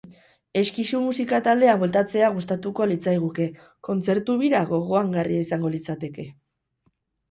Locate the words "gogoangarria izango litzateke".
4.75-6.33